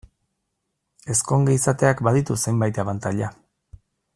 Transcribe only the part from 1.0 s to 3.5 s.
Ezkonge izateak baditu zenbait abantaila.